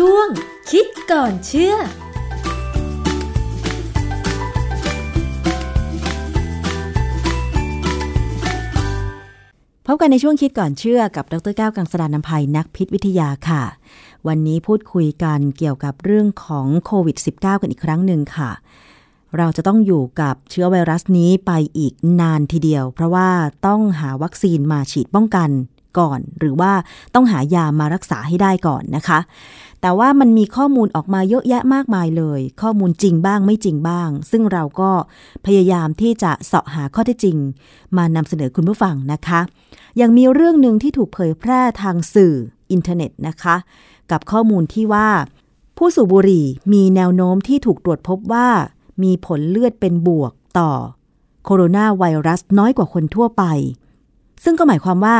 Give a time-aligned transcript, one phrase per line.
[0.00, 0.28] ช่วง
[0.70, 1.74] คิดก่อนเชื่อ
[9.86, 13.62] พบกันในช่วงคิดก่อนเชื่อกับดรแก้วกังสดานนภัยนักพิษวิทยาค่ะ
[14.26, 18.50] วันนี้พูดคุยกันเกี่ยวกับเรื่องของโควิด -19 กันอีกครั้งหนึ่งค่ะ
[19.36, 23.30] เราจะต้องอยู่กับเชื้อไวรัสนี้ไปอีกนานทีเดียว เพราะว่า
[23.66, 25.50] ต้องหาวัคซีนมาฉีดป้องกัน
[25.98, 26.72] ก่อน หรือว่า
[27.14, 29.18] ต้องหายามารักษาให้ได้ก่อนนะคะ
[29.80, 34.90] แต่ว่ามันมีข้อมูลออกมาเยอะแยะมากมายเลย ข้อมูลจริงบ้างไม่จริงบ้าง ซึ่งเราก็
[35.46, 37.36] พยายามที่จะเสาะหาข้อเท็จจริง
[37.96, 39.40] มานำเสนอคุณผู้ฟังนะคะ
[40.00, 42.34] ยังมีเรื่องหนึ่งที่ถูกเผยแพร่ทางสื่อ
[42.70, 43.56] อินเทอร์เน็ตนะคะ
[44.10, 45.08] กับข้อมูลที่ว่า
[45.78, 48.48] ผู้สูบบุหรี่มีแนวโน้มที่ถูกตรวจพบว่า
[49.02, 50.70] มีผลเลือดเป็นบวกต่อ
[51.44, 53.44] โคโรนาไวรัสน้อยกว่าคนทั่วไป
[54.44, 55.16] ซึ่งก็หมายความว่า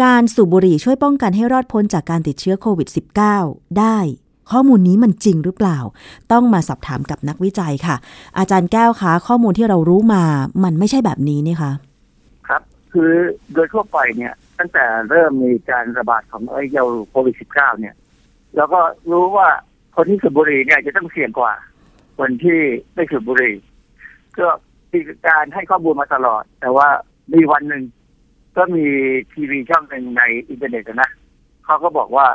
[0.00, 2.88] การสูบบุหรี่ช่วยป้องกันให้รอดพ้นจากการติดเชื้อโควิด
[3.32, 3.98] -19 ได้
[4.50, 5.78] ข้อมูลนี้มันจริงหรือเปล่า
[6.32, 7.96] ต้องมาสอบถามกับนักวิจัยค่ะ
[8.38, 10.22] อาจารย์แก้วคะข้อมูลที่เรารู้มา
[10.64, 11.72] มันไม่ใช่แบบนี้นี่คะ
[12.48, 12.62] ครับ
[12.92, 13.12] คือ
[13.54, 17.94] โดยทั่วไปเนี่ย ตั้งแต่เริ่มมีการระบาดของไอ้เยาโควิด -19 เนี่ย
[18.56, 19.48] เราก็รู้ว่า
[19.96, 21.52] คนที่สูบบุหรี่เนี่ยจะต้องเสี่ยงกว่า
[22.18, 22.60] คนที่
[22.94, 23.54] ไม่สูบบุหรี่
[24.38, 24.46] ก็
[24.92, 26.88] มีการให้ข้อมูลมาตลอด แต่ว่า
[27.32, 27.82] มีวันหนึ่ง
[28.56, 28.84] ก็มี
[29.32, 31.10] ทีวีช่องหนึ่งในอินเทอร์เน็ตนะ
[31.64, 32.26] เขาก็บอกว่า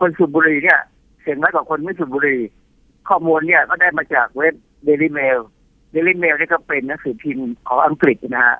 [0.00, 0.80] คนสูบบุหรี่เนี่ย
[1.20, 2.40] เสียงน้อยกว่าคนไม่สูบบุหรี่
[3.08, 4.54] ข้อมูลเนี่ยก็ได้มาจากเว็บ
[4.86, 5.38] Daily Mail
[5.94, 8.58] Daily Mail นี่ก็เป็นหนังสือพิมพ์ของอังกฤษนะฮะ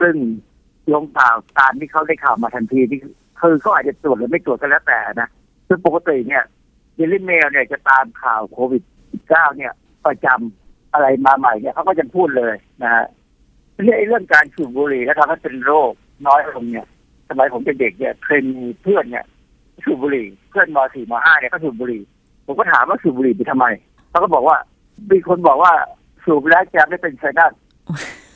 [0.00, 0.14] ซึ่ง
[0.92, 3.00] ลงข่าวตามที่เขาได้ข่าวมาทันทีที่
[3.40, 5.28] คือเขาอาจจะตรวจหรือไม่ตรวจก็แล้วแต่นะ
[5.68, 6.44] ซึ่งปกติเนี่ย
[6.96, 8.82] เดลิเมลเนี่ยจะตามข่าวโควิด
[9.20, 9.72] -19 เนี่ย
[10.06, 13.04] ประจำอะไรมาใหม่เนี่ยเขาก็จะพูดเลยนะฮะ
[13.84, 15.92] เรื่องเรื่องการสูบบุหรี่แล้วทำให้เป็นโรค
[16.26, 16.86] น้อยลงเนี่ย
[17.28, 19.24] สมัยผมเป็นเด็กเนี่ยเคยมีเพื่อนเนี่ย
[19.84, 22.02] สูบบุหรี่เพื่อนม .4 ม .5 เนี่ยก็สูบบุหรี่
[22.46, 23.66] ผมก็ถามว่าสูบบุหรี่ไปทำไม
[24.10, 24.56] เขาก็บอกว่า
[25.10, 25.72] มีคนบอกว่า
[26.24, 27.52] สูบแล้วจะไม่เป็นไซนัส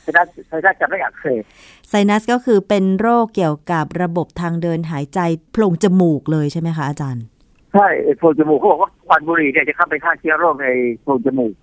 [0.01, 1.43] ไซนัสไซนัสจะไม่อักเสบ
[1.89, 5.19] ไซนัสก็คือเป็นโรคเกี่ยวกับระบบทางเดินหายใจ
[5.51, 7.23] โพรงจมูกเลยใช่ไหมคะอาจารย์
[7.73, 10.67] ใช่ไอ้โพรงจมูกเขาบอกว่าควันบุหรี่เนี่ยจะเข้าไปฆ่าเชื้อโรคใน
[11.01, 11.53] โพรงจมูก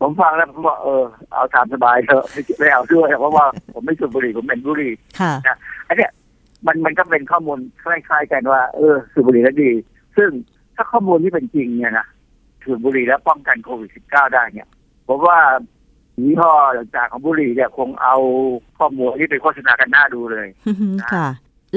[0.00, 3.44] ผมฟังแล้วผมบอกเออเอาตามสบายเถอะไม่ไม่เอาด้วยเพราะว่า
[3.74, 5.56] ผมไม่สูบบุหรี่ผมเป็นบุหรี่ค่ะนะ
[5.88, 6.10] อันเนี้ย
[6.66, 9.70] มันมันก็เป็นข้อมูลคล้ายๆกันว่า เออสูบบุหรี่แล้วดี
[10.16, 10.30] ซึ่ง
[10.74, 12.06] ถ้าข้อมูลที่เป็นจริงเนี่ยนะ
[12.64, 14.68] สูบบุหรี่แล้วป้องกันโควิด -19 ได้เนี่ย
[15.08, 15.38] ผมว่า
[16.22, 18.16] ยี่ห้อต่างๆของบุหรี่เนี่ยคงเอา
[18.78, 20.48] ข้อมูลที่เป็นโฆษณากันหน้าดูเลย
[21.12, 21.28] ค่ะ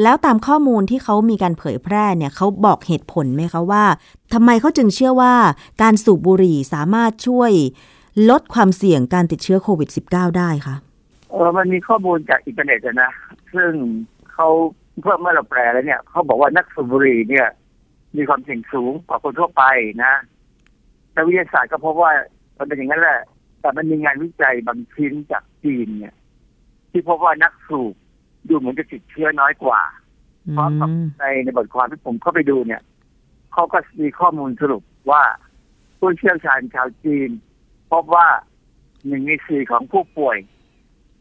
[0.04, 3.84] แล้วตามข้อมูลที่เขามีการเผยแพร่เนี่ยเขาบอกเหตุผลไหมคะว่า
[4.34, 5.34] ทำไมเขาจึงเชื่อว่า
[5.82, 7.52] การสูบบุหรี่สามารถช่วย
[8.30, 10.76] ลดความเสี่ยงการติดเชื้อโควิด -19 ได้คะ
[11.32, 13.12] เออมันมีข้อมูลจากอินเทอร์เน็ตนะ
[13.54, 13.72] ซึ่ง
[14.34, 14.48] เขา
[15.02, 17.48] เพิ่มเมื่อเราแปลแล้วเนี่ยเขาบอกว่านักสูบบุหรี่เนี่ย
[18.18, 19.64] มีความเสี่ยงสูงกว่าคนทั่วไป
[20.04, 20.14] นะ
[21.16, 22.12] นักวิทยาศาสตร์ก็พบว่า
[22.58, 23.20] มันเป็นอย่างนั้นแหละ
[23.62, 26.16] แต่มันมีงานวิจัยบางชิ้นจากจีนเนี่ย
[26.92, 27.94] ที่พบว่านักสูบ
[28.48, 29.82] ดูเหมือนจะติดเชื้อน้อยกว่า
[30.48, 30.90] อืพร้อมกับ
[31.20, 32.82] ในในบทความที่ผมเข้าไปดูเนี่ย
[33.54, 35.24] เขาก็มีข้อมูลสรุปว่า
[36.00, 37.30] ผู้เชี่ยวชาญชาวจีน
[37.92, 38.28] พบว่า
[39.08, 40.38] หนึ่งในสี่ของผู้ป่วย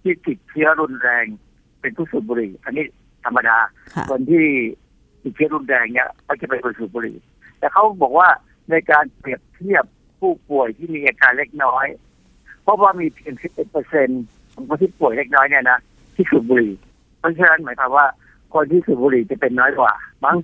[0.03, 1.26] ที่ติดเชื้อรุนแรง
[1.81, 2.84] เป็นผู้สูบบุหรี่ อันนี้
[3.25, 3.58] ธรรมดา
[3.94, 4.47] ค่ะคนที่
[5.22, 7.16] ติดเชื้อรุนแรงเนี่ยก็จะเป็นคนสูบบุหรี่
[7.58, 8.28] แต่เขาบอกว่า
[8.70, 9.84] ในการเปรียบเทียบ
[10.20, 11.86] ผู้ป่วยที่มีอาการเล็กน้อย
[12.62, 14.08] เพราะว่ามีเพียง 11เปอร์เซ็น
[14.52, 15.78] ของคนที่ป่วยเล็กน้อยเนี่ยนะ
[16.14, 16.72] ที่สูบบุหรี่
[17.19, 18.06] เพราะฉะนั้นหมายความว่า
[18.54, 19.92] คนที่สูบบุหรี่จะเป็นน้อยกว่า
[20.25, 20.37] บาง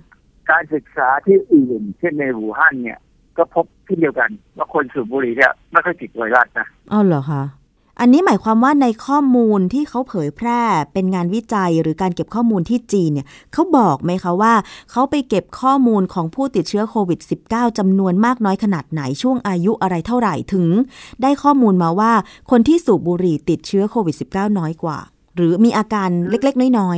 [0.51, 2.99] การศึกษาที่อื่นเช่นในหูฮั่นเนี่ย
[3.37, 7.43] ก็พบที่เดียวกันว่าคนสูบบุหรี่เนี่ยไม่ค่อยติดไวรัสนะอ้าวเหรอคะ
[7.99, 10.61] อันนี้หมายความว่าในข้อมูลที่เขาเผยแพร่
[10.93, 14.53] เป็นงานวิจัยหรือการเก็บข้อมูลที่จีนเนี่ยเขาบอกไหมคะว่า
[14.91, 20.67] เขาไปเก็บข้อมูลของผู้ติดเชื้อโควิด -19 จำนวนมากน้อยขนาดไหนช่วงอายุอะไรเท่าไหร่ถึง
[21.21, 22.13] ได้ข้อมูลมาว่า
[22.51, 24.97] คนที่สูบบุหรี่ติดเชื้อโควิด -19 น้อยกว่า
[25.35, 26.97] หรือมีอาการเล็กๆ น้อย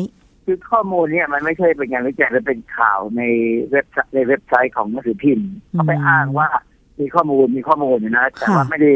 [0.52, 3.24] คือข้อมูลเนี่ยมันไม่ใช่เป็นงานวิจัยมันเป็นข่าวใน
[3.72, 6.48] เว็บในเว็บไซต์ของหนังสือพิมพ์เขาไปอ้างว่า
[7.00, 8.94] มีข้อมูลมีข้อมูลอยู่นะ แต่ว่าไม่ได้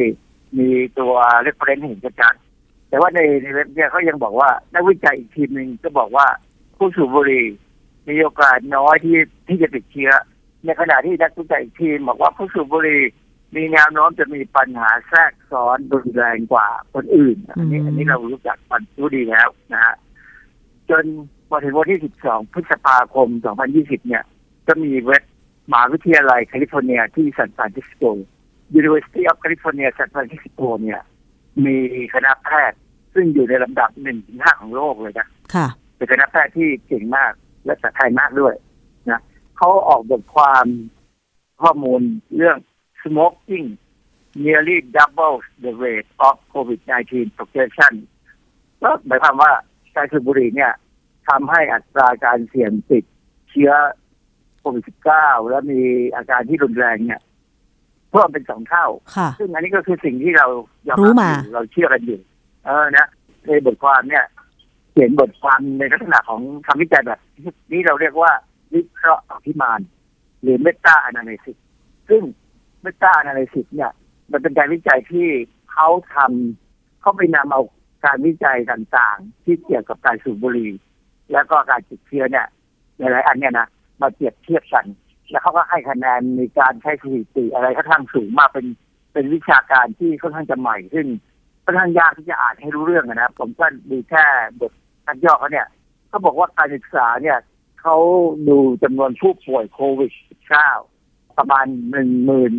[0.59, 0.69] มี
[0.99, 6.27] ตัว reference เห็นชัดๆแต่ว่าในในเว็บเนี่ยเขายังบอกว่านักวิจัยอีกทีมหนึ่งก็บอกว่า
[6.77, 7.45] ผู้สูบบุหรี่
[8.09, 9.17] มีโอกาสน้อยที่
[9.47, 10.11] ที่จะติดเชื้อ
[10.65, 13.01] ในขณะที่นักวิจัยอีกทีมบอกว่าผู้สูบบุหรี่
[13.55, 19.95] มีแนวโน้มจะมีปัญหาแทรกซ้อนรุนแรงกว่าคนอื่น อันนี้อันนี้เรารู้จักมันรู้ดีแล้วนะฮะ
[20.89, 21.05] จน
[21.42, 23.27] พ อถึงวันที่ 12 พฤษภาคม
[23.67, 24.23] 2020 เนี่ย
[24.67, 25.23] ก็มีเว็บ
[25.71, 28.03] มหาวิทยาลัยแคลิฟอร์เนียที่ซานฟรานซิสโก
[28.79, 31.01] University of California San Francisco เนี่ย
[31.65, 31.77] มี
[32.13, 32.79] คณะแพทย์
[33.13, 37.31] ซึ่งอยู่ในลำดับหนึ่งถึงห้าของโลกเลยนะๆค่ะเป็นคณะแพทย์ที่เก่งมาก
[37.65, 38.55] และสะไทยมากด้วย
[39.09, 39.21] นะ
[39.57, 40.65] เขาออกบทความ
[41.61, 42.01] ข้อมูล
[42.35, 42.57] เรื่อง
[43.03, 43.67] smoking
[44.43, 47.93] nearly doubles the rate of COVID-19 progression
[48.83, 49.51] ก็หมายความว่า
[49.95, 50.71] การสูบบุหรี่เนี่ย
[51.29, 53.03] ทำให้อัตราการเสี่ยงติด
[53.49, 53.71] เชื้อ
[54.59, 54.83] โควิด
[55.15, 55.81] -19 แล้วมี
[56.15, 57.21] อาการที่รุนแรงเนี่ย
[58.11, 60.47] เพิ่มเป็นสองเท่าค่ะซึ่งอันนี้ก็คือสิ่งที่เรา
[60.87, 62.19] ยอรู้รับมาอยู่เราเชื่อกันอยู่
[62.65, 63.07] เออนะ
[63.47, 64.25] ในบทความเนี่ย
[64.91, 67.19] เขียนบทความในลักษณะของคำวิจัยแบบ
[67.71, 68.31] นี้เราเรียกว่า
[68.73, 69.79] วิเคราะห์อภิมาน
[70.41, 71.57] หรือเมตา a นาลิซิส
[72.09, 72.21] ซึ่ง
[72.81, 73.91] เมตา a นาลิซิสเนี่ย
[74.31, 75.27] มันเป็นการวิจัยที่
[75.71, 77.61] เขาทำเขาไปนำเอา
[78.05, 80.71] การวิจัยต่างๆ ที่เกี่ยวกับการสูบบุหรี่
[81.31, 82.47] แล้วก็การติดเชื้อเนี่ย
[82.97, 83.67] หลายๆอันเนี่ยนะ
[84.01, 84.85] มาเปรียบเทียบกัน
[85.29, 88.65] แล้วเขาก็ให้คะแนนมีการใช้สถิติอะไรค่อนข้างสูงมากเป็น
[89.13, 91.07] เป็นวิชาการที่ค่อนข้างจะใหม่ซึ่ง
[91.65, 94.25] ค่อนข้างยากที่จะอ่านให้รู้เรื่องอะนะผมก็ดูแค่
[94.59, 94.71] บท
[95.05, 95.67] ทัดย่อเขาเนี่ย
[96.07, 97.37] เขาบอกว่าการศึกษาเนี่ย
[97.81, 97.97] เขา
[98.49, 100.11] ดูจำนวนผู้ป่วยโควิด
[100.75, 102.53] -19 ประมาณหนึ่งหมื่น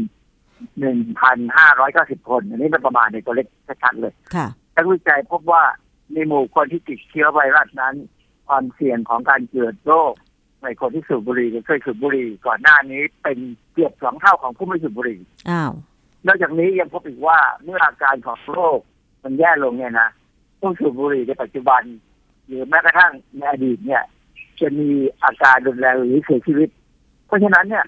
[0.80, 3.46] หนึ่งพันห้าร้อยเก้าสิบคน อันนี้เป็นประมาณในตัวเลข
[3.82, 4.46] ชัดๆเลยค่ะ
[4.76, 5.62] นักวิจัยพบว่า
[6.12, 7.94] ในหมู่คนที่ติดเชื้อไวรัสนั้น
[8.48, 10.14] ความเสี่ยงของการเกิดโรค
[10.62, 13.38] ในคนที่สูบบุหรี่หรือเคยสูบบุหรี่ก่อนหน้านี้เป็น
[13.72, 15.20] เกือบสองเท่าของผู้ไม่สูบบุหรี่
[15.50, 15.72] อ้าว
[16.26, 18.78] นอกจากนี้ยังพบอีกว่าเมื่ออาการของโรค
[19.22, 20.08] มันแย่ลงเนี่ยนะ
[20.60, 21.82] ผู้สูบบุหรี่ในปัจจุบัน
[22.46, 24.02] หรือแม้กระทั่งในอดีตเนี่ย
[24.60, 24.88] จะมี
[25.24, 26.68] อาการรุนแรงหรือเสียชีวิต
[27.26, 27.84] เพราะฉะนั้นเนี่ย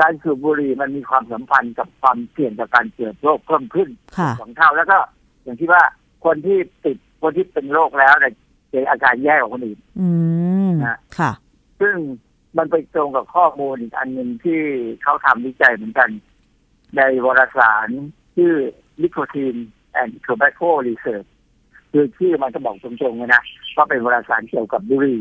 [0.00, 3.88] การสูบบุหรี่มันมีความสัมพันธ์กับความเสี่ยงต่อการเกิดโรคเพิ่มขึ้น
[4.18, 4.98] ค่ะสองเท่าแล้วก็
[5.42, 5.82] อย่างที่ว่า
[6.24, 8.32] คนที่ติดคนที่เป็นโรคแล้วเนี่ย
[8.72, 10.08] จะอาการแย่กว่าคนอื่นอื
[10.68, 11.32] มนะค่ะ
[11.80, 11.96] ซึ่ง
[12.56, 14.60] มันไปตรงกับข้อมูลอีกอันหนึ่งที่
[15.02, 16.10] เขาทำวิจัยเหมือนกัน
[16.96, 17.88] ในวารสาร
[18.36, 18.54] ชื่อ
[19.02, 19.60] Nicotine
[20.00, 21.28] and Tobacco Research
[21.92, 23.42] คือชื่อมันก็บอกตรงๆเลยนะ
[23.76, 25.20] ว่าเป็นวารสารเกี่ยวกับบุหรี่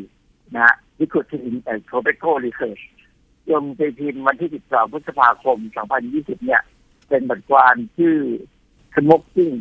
[0.53, 2.83] นะฮะ Nicotine and Tobacco Research
[3.51, 5.57] ลงในพิมพ์วันที่ 12 พฤษภาคม
[6.01, 6.61] 2020 เนี่ย
[7.09, 8.17] เป็นบทความชื่อ
[8.95, 9.55] Smoking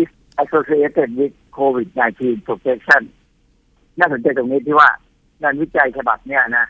[0.00, 0.10] is
[0.42, 3.02] associated with COVID-19 protection
[4.00, 4.88] น่าสนใจตรงนี้ที่ว่า
[5.42, 6.66] งานวิจัยฉบับเนี่ยนะ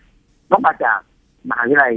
[0.50, 0.99] ก็มาจาก
[1.49, 1.94] มหาวิทยาลัย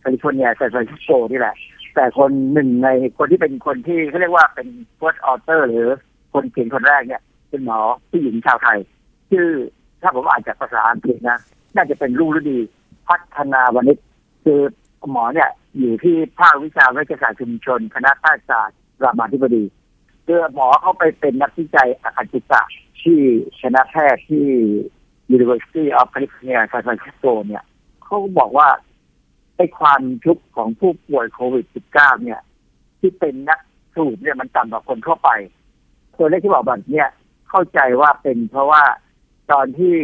[0.00, 1.54] แคลิฟอร์เนียซานฟรานซิสโกนี่แหละ
[1.94, 2.88] แต่คนหนึ่งใน
[3.18, 4.68] คนที่เป็นคนที่เขาเรียกว่าเป็น
[5.00, 5.86] first author หรือ
[6.32, 7.78] คนเขียนคนแรกเนี่ย เป็นหมอ
[8.10, 8.78] ผู้หญิงชาวไทย
[9.30, 9.48] ชื่อ
[10.02, 11.38] ถ้าผมอ่านจากภาษาอังกฤษนะ
[11.74, 12.58] น่าจะเป็นรุ่งฤดี
[13.08, 13.98] พัฒนาวณิช
[14.44, 14.60] คือ
[15.12, 19.64] หมอเนี่ยอยู่ที่ภาควิชาวิทยาศาสตร์ชุมชน คณะแพทยศาสตร์รามาธิบดี
[20.26, 22.62] คือหมอเข้าไปเป็นนักวิจัยอาคารศึกษา
[23.02, 23.18] ที่
[23.60, 24.46] คณะแพทย์ที่
[25.36, 27.64] University of California San Francisco เนี่ย
[28.04, 28.68] เขาบอกว่า
[29.56, 32.40] ไอ้ความทุกข์ของผู้ป่วยโควิด -19 เนี่ย
[33.00, 33.60] ที่เป็นนัก
[33.94, 35.30] สูบเนี่ยมันต่ำกว่าคนทั่วไป
[36.18, 37.08] ตัวเลขที่บอกแบบเนี้ย
[37.48, 38.82] เข้าใจว่าเป็นเพราะว่า
[39.52, 39.96] ตอนที่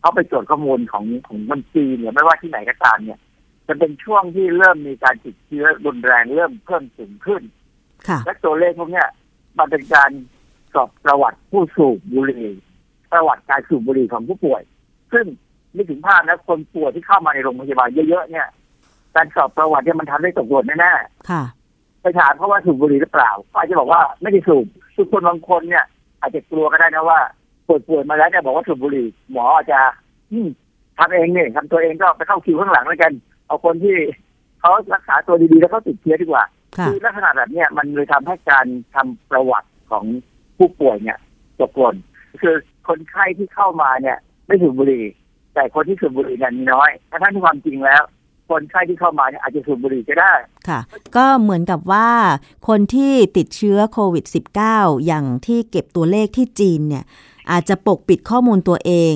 [0.00, 3.18] เขาไปตรวจข้อมูลของของมันจีนเนี่ยไม่ว่าที่ไหนก็ตามเนี่ย
[3.66, 7.42] จะเป็นช่วงที่เริ่มมีการติดเชื้อรุนแรงเริ่มเพิ่มสูงขึ้น
[8.08, 9.08] ค่ะและตัวเลขพวกเนี้ย
[9.58, 10.10] มันเป็นการ
[10.74, 12.46] สอบประวัติผู้สูบบุหรี่
[13.12, 14.62] ประวัติการสูบบุหรี่ของผู้ป่วย
[15.12, 15.24] ซึ่ง
[15.74, 18.46] นึกถึงภาพนะคนป่วยที่เข้ามาในโรงพยาบาลเยอะๆเนี่ย
[19.16, 20.92] การสอบประวัติเนี่ยมันทำได้ตกหล่นแน่
[21.30, 24.66] ค่ะๆไปถามเขาว่าสูบบุหรี่หรือเปล่าเขาอาจจะบอกว่าไม่ได้สูบ
[24.96, 25.84] ทุกคนบางคนเนี่ย
[26.20, 27.18] อาจจะกลัวก็ได้นะว่า
[27.66, 29.80] ป่วยๆมาแล้วเนี่ยบอกว่าสูบบุหรี่หมออาจจะ
[30.32, 30.48] อืม
[30.98, 33.12] ทำเองเนี่ยทำตัวเองก็ไปเข้าคิวข้างหลังแล้วกัน
[33.46, 33.96] เอาคนที่
[34.60, 36.44] เขารักษาตัวดีๆแล้วเขาติดเชื้อดีกว่า
[36.78, 40.04] ค่ะคือลักษณะแบบเนี้ยมันเลยทำให้การทำประวัติของ
[40.58, 41.18] ผู้ป่วยเนี่ย
[41.60, 41.96] ตกหล่น
[42.42, 42.54] คือ
[42.88, 45.04] คนไข้ที่เข้ามาเนี่ยไม่สูบบุหรี่
[45.54, 48.02] แต่คนที่สูบบุหรี่เนี่ยมีน้อยทั้งที่ความจริงแล้ว
[48.50, 50.32] คนไข้ที่เข้ามาเนี่ยอาจจะสูบบุหรี่ก็ได้
[50.68, 50.80] ค่ะ
[51.16, 52.08] ก็เหมือนกับว่า
[52.68, 54.24] คนที่ติดเชื้อโควิด
[54.66, 57.04] -19 อย่างที่เก็บตัวเลขที่จีนเนี่ย
[57.50, 59.14] อาจจะปกปิดข้อมูลตัวเอง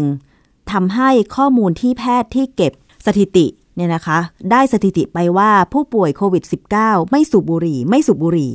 [0.72, 2.72] ทำให้ข้อมูลที่แพทย์ที่เก็บ
[3.06, 3.46] สถิติ
[3.80, 4.20] เนี่ยนะคะ
[4.52, 6.44] ได้สถิติไปว่าผู้ป่วยโควิด
[6.76, 8.52] -19 ไม่สูบบุหรี่ ไม่สูบบุหรี่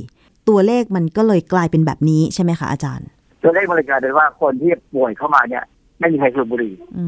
[0.50, 3.08] ตัวเลขมันก็เลยกลายเป็นแบบนี้ใช่ไหมคะอาจารย์
[3.44, 5.64] ตัวเลขมันเลยกลายเป็นว่าคนที่ป่วยเข้ามาเนี่ย
[6.00, 7.06] ไม่มีใครสูบบุหรี่ อื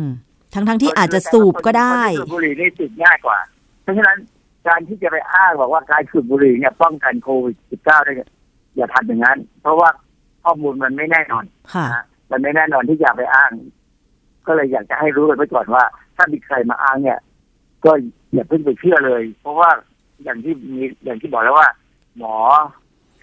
[0.00, 0.02] ม
[0.54, 3.38] ทั้งทั้งๆที่อาจจะสูบก็ได้คนที่สูบบุหรี่นี่ติดง่ายกว่า
[3.82, 4.18] เพราะฉะนั้น
[4.68, 8.30] การที่จะไปอ้างบอกว่าการสูบบุหรี่เนี่ยป้องกันโควิด -19 ได้เนี่ย
[8.76, 9.88] อย่าทำอย่างนั้น เพราะว่า
[10.44, 13.50] ข้อมูลมันไม่แน่นอนค่ะนะมันไม่แน่นอนที่จะไปอ้าง
[14.46, 15.84] ก็เลยอยากจะให้รู้กันไว้ก่อนว่า
[16.16, 17.18] ถ้ามีใครมาอ้างเนี่ย
[17.84, 17.92] ก็
[18.32, 19.70] อย่าเพิ่งไปเชื่อเลย เพราะว่า
[20.24, 21.68] อย่างที่มีอย่างที่บอกแล้วว่า
[22.16, 22.34] หมอ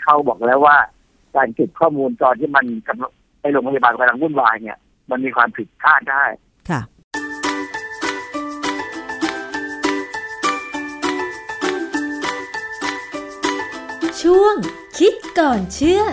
[0.03, 0.77] เขาบอกแล้วว่า
[1.35, 4.77] การเก็บข้อมูลตอนที่มันกำลังไปโรงพยาบาลกำลังวุ่นวายเนี่ย
[5.09, 6.23] มันมีความผิดพลาดได้
[6.69, 6.81] ค่ะ
[14.21, 14.55] ช่วง
[14.97, 16.03] คิดก่อนเชื่อ